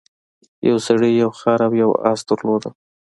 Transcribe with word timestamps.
یو 0.69 0.77
سړي 0.87 1.11
یو 1.21 1.29
خر 1.39 1.59
او 1.67 1.71
یو 1.81 1.91
اس 2.11 2.19
درلودل. 2.29 2.73